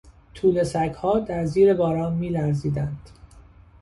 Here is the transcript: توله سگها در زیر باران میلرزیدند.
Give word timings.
توله 0.33 0.63
سگها 0.63 1.19
در 1.19 1.45
زیر 1.45 1.73
باران 1.73 2.13
میلرزیدند. 2.13 3.09